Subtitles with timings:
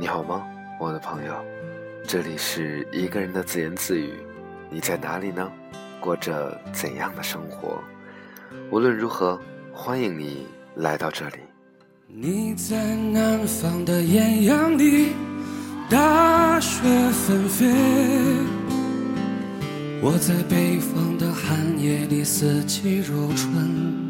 [0.00, 0.46] 你好吗，
[0.78, 1.34] 我的朋友？
[2.08, 4.14] 这里是一个人的自言自语，
[4.70, 5.46] 你在哪里呢？
[6.00, 7.82] 过着怎样的生活？
[8.70, 9.38] 无论如何，
[9.74, 11.36] 欢迎你来到这里。
[12.06, 15.12] 你在南方的艳阳里，
[15.90, 16.80] 大雪
[17.10, 17.66] 纷飞；
[20.00, 24.09] 我在北方的寒夜里，四季如春。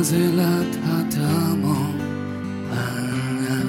[0.00, 1.18] 喝醉了他的
[1.56, 1.76] 梦，
[2.70, 3.66] 晚安。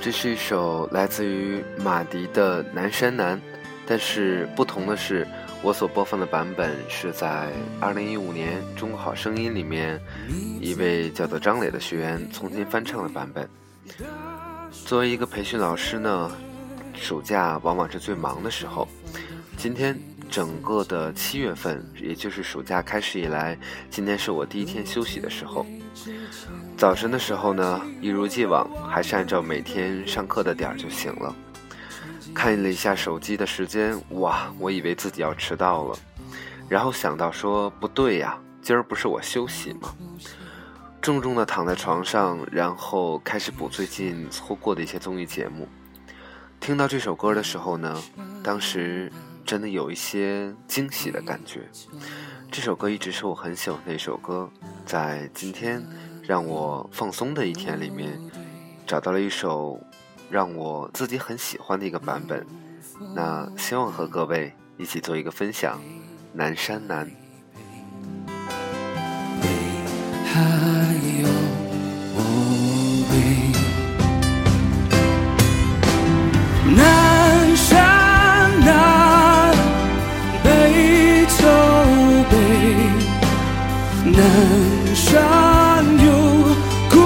[0.00, 3.36] 这是一首来自于马迪的《南山南》，
[3.86, 5.28] 但是不同的是。
[5.62, 10.00] 我所播放的版本是在二零一五年《中国好声音》里面
[10.60, 13.48] 一位叫做张磊的学员重新翻唱的版本。
[14.72, 16.32] 作为一个培训老师呢，
[16.94, 18.86] 暑假往往是最忙的时候。
[19.56, 19.98] 今天
[20.30, 23.56] 整个的七月份，也就是暑假开始以来，
[23.90, 25.66] 今天是我第一天休息的时候。
[26.76, 31.34] 早晨的时候呢，一如既往，还是按照每天上课的点儿就醒了。
[32.34, 34.52] 看了一下手机的时间，哇！
[34.58, 35.98] 我以为自己要迟到了，
[36.68, 39.94] 然后想到说不对呀，今儿不是我休息吗？
[41.02, 45.68] 重重的躺在床上，然后开始补最近错过的一些综艺节目。
[46.62, 48.00] 听到这首歌的时候呢，
[48.40, 49.10] 当时
[49.44, 51.68] 真的有一些惊喜的感觉。
[52.52, 54.48] 这首歌一直是我很喜欢的一首歌，
[54.86, 55.84] 在今天
[56.22, 58.16] 让我放松的一天里面，
[58.86, 59.78] 找到了一首。
[60.30, 62.46] 让我自己很喜欢的一个版本，
[63.14, 65.78] 那希望和各位一起做一个分享，
[66.32, 67.06] 《南山南》。
[84.32, 86.10] 南山有
[86.88, 86.96] 谷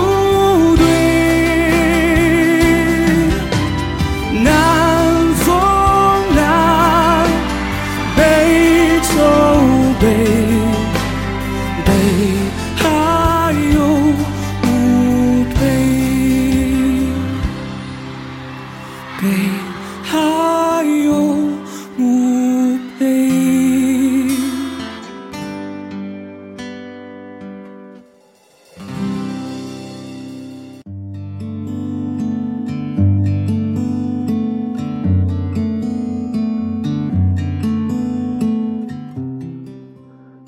[0.77, 0.85] 堆
[4.45, 4.45] 南
[5.35, 5.45] 风
[6.37, 6.39] 喃
[8.17, 8.21] 北
[9.03, 9.09] 秋
[9.99, 10.03] 悲
[11.85, 11.89] 北
[12.77, 12.81] 海
[13.75, 13.77] 有
[14.63, 14.65] 墓
[15.59, 15.61] 碑
[19.21, 19.23] 北
[20.05, 20.15] 海
[21.05, 21.11] 有
[21.97, 22.36] 墓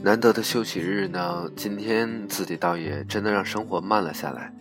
[0.00, 4.52] 难得的休息日呢，今天自己倒也真的让生活慢了下来，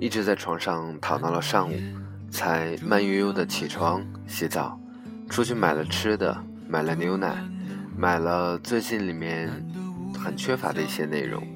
[0.00, 1.76] 一直在床上躺到了上午，
[2.28, 4.78] 才慢悠悠的起床、洗澡，
[5.30, 6.36] 出去买了吃的，
[6.68, 7.36] 买了牛奶，
[7.96, 9.48] 买了最近里面
[10.18, 11.46] 很缺乏的一些内容，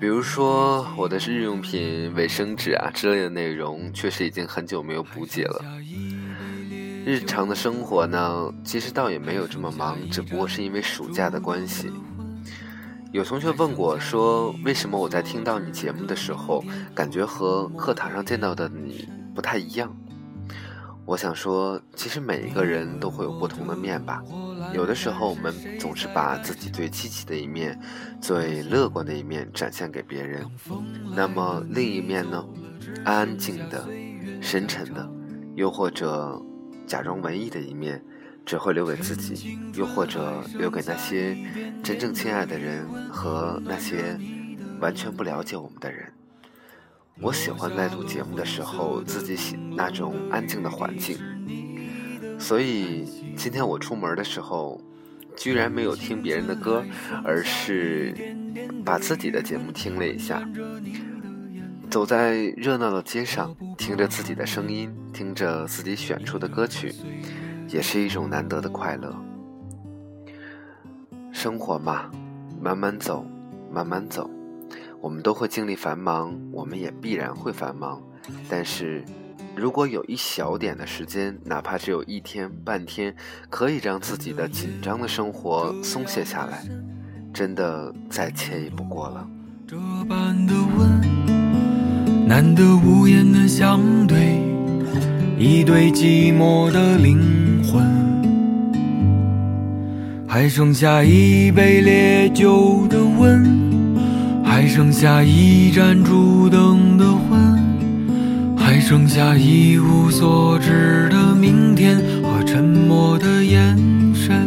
[0.00, 5.62] 比如说我的日用品、卫生纸啊之类的内容，确实已经很久没有补给了。
[7.04, 11.92] 日常的生活呢，其实倒也没有这么忙，只不过是因为暑假的关系。
[13.12, 16.64] 有同学问过，说为什么我在听到你节目的时候，
[16.94, 19.92] 感觉和课堂上见到的你不太一样？
[21.04, 24.22] 我想说，其实每一个人都会有不同的面吧。
[24.72, 27.76] 有的时候，我们总是把自己最积极的一面、
[28.20, 30.46] 最乐观的一面展现给别人，
[31.16, 32.44] 那么另一面呢？
[33.04, 33.88] 安静的、
[34.40, 35.10] 深沉的，
[35.56, 36.40] 又或者
[36.86, 38.00] 假装文艺的一面。
[38.44, 41.36] 只会留给自己，又或者留给那些
[41.82, 44.18] 真正亲爱的人和那些
[44.80, 46.12] 完全不了解我们的人。
[47.20, 51.18] 我喜欢在录节目的时候自己喜那种安静的环境，
[52.38, 53.04] 所以
[53.36, 54.80] 今天我出门的时候，
[55.36, 56.82] 居然没有听别人的歌，
[57.22, 58.14] 而是
[58.84, 60.42] 把自己的节目听了一下。
[61.90, 66.94] 走在热闹的街上，听着自己的声音，听着自己选出的歌曲，
[67.70, 69.14] 也是一种难得的快乐。
[71.32, 72.10] 生活嘛，
[72.60, 73.24] 慢慢走，
[73.72, 74.28] 慢慢走。
[75.00, 78.02] 我们都会经历繁忙，我们也必然会繁忙。
[78.48, 79.02] 但是，
[79.56, 83.14] 如果有一小点的时间，哪怕只有一天、半天，
[83.48, 86.62] 可以让自己的紧张的生活松懈下来，
[87.32, 89.26] 真的再惬意不过了。
[89.66, 89.76] 这
[90.08, 94.40] 般的吻，难得无言的相对，
[95.42, 97.18] 一对寂寞的灵
[97.64, 97.82] 魂，
[100.28, 103.58] 还剩下一杯烈酒的温。
[104.44, 107.58] 还剩下一盏烛灯的昏，
[108.54, 113.74] 还剩下一无所知的明天和沉默的眼
[114.12, 114.46] 神。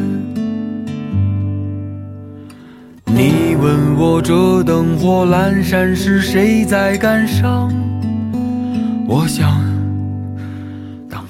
[3.05, 7.73] 你问我这灯火阑珊是谁在感伤？
[9.07, 9.59] 我想，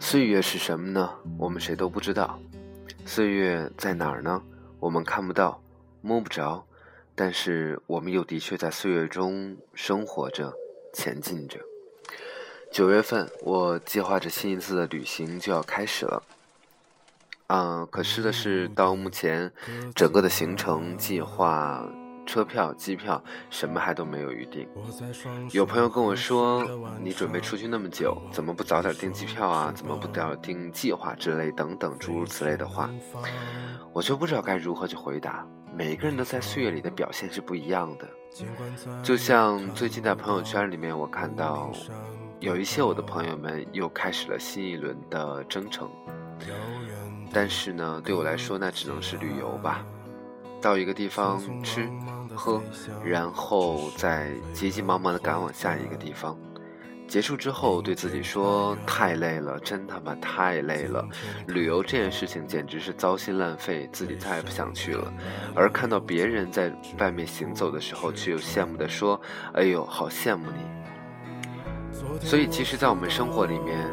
[0.00, 1.10] 岁月是什么呢？
[1.38, 2.38] 我们谁都不知道。
[3.04, 4.42] 岁月在哪儿呢？
[4.80, 5.60] 我们看不到，
[6.00, 6.64] 摸不着。
[7.14, 10.54] 但是我们又的确在岁月中生活着，
[10.94, 11.58] 前进着。
[12.70, 16.22] 九月份，我计划着新一次的旅行就要开始了。
[17.48, 19.52] 嗯，可是的是，到目前，
[19.94, 21.84] 整个的行程计划、
[22.28, 24.68] 车票、机票什么还都没有预定。
[25.52, 26.62] 有朋友跟我说
[27.02, 29.72] ：“你准备出去那么久，怎么不早点订机票啊？
[29.74, 32.90] 怎么不早点订计划之类等等诸如此类的话？”
[33.94, 35.46] 我就不知道该如何去回答。
[35.74, 38.06] 每个人都在岁月里的表现是不一样的。
[39.02, 41.72] 就像最近在朋友圈里面，我看到
[42.40, 45.90] 有一些我的朋友们又开始了新一轮的征程。
[47.32, 49.84] 但是呢，对我来说，那只能是旅游吧。
[50.60, 51.88] 到一个地方吃
[52.38, 52.62] 喝，
[53.04, 56.38] 然后再急急忙忙的赶往下一个地方。
[57.08, 61.02] 结束之后，对自己说：“太累了，真他妈太累了！
[61.46, 65.10] 旅游这件事情简直是糟心烂肺，自己再也不想去了。”
[65.56, 69.18] 而看到别人在外面行走的时候，却又羡慕的说
[69.54, 70.60] ：“哎呦，好羡慕你！”
[72.20, 73.88] 所以，其实，在我们生活里面。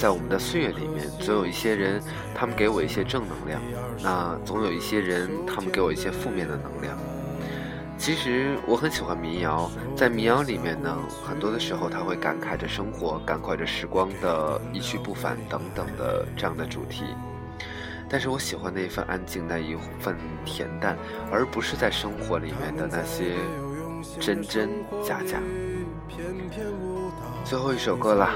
[0.00, 2.00] 在我们的岁月里面，总有一些人，
[2.34, 3.60] 他们给我一些正能量；
[4.02, 6.96] 那总有一些人，他们给我一些负面的能量。
[7.98, 17.04] 其实我很喜欢民谣，在民谣里面呢，很多的时候他会感慨着生活，感慨着时光的一去不返等等的这样的主题。
[18.08, 20.96] 但是我喜欢那一份安静，那一份恬淡，
[21.30, 23.34] 而不是在生活里面的那些
[24.18, 24.70] 真真
[25.04, 25.42] 假假。
[27.44, 28.28] 最后一首歌了，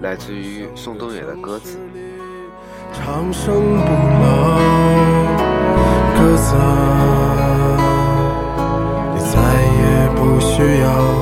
[0.00, 1.78] 来自于宋冬野的《歌词》。
[2.94, 3.92] 长生不
[4.22, 4.58] 老，
[6.16, 6.54] 鸽子，
[9.12, 11.21] 你再也不需要。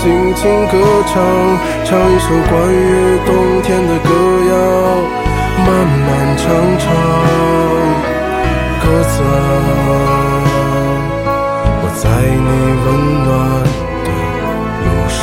[0.00, 0.78] 轻轻歌
[1.08, 1.20] 唱，
[1.84, 4.08] 唱一首关于冬天的歌
[4.48, 4.54] 谣，
[5.66, 5.66] 漫
[6.06, 6.46] 漫长
[6.78, 6.86] 长，
[8.80, 9.12] 鸽子，
[11.82, 12.48] 我在你
[12.84, 12.86] 温
[13.26, 13.28] 暖
[14.04, 14.08] 的
[14.84, 15.18] 路上。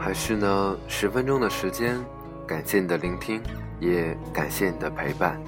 [0.00, 1.96] 还是呢，十分钟的时间，
[2.44, 3.40] 感谢你的聆听。
[3.78, 5.40] 也感谢你的陪伴。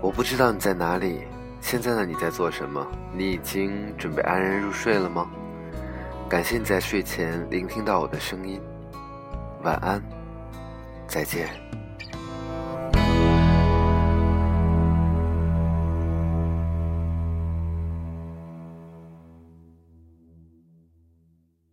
[0.00, 1.24] 我不知道你在哪里，
[1.68, 2.86] 现在的你在做什么？
[3.12, 5.28] 你已经准备安然入睡了吗？
[6.28, 8.62] 感谢你在睡前聆听到我的声音。
[9.64, 10.00] 晚安，
[11.08, 11.48] 再见。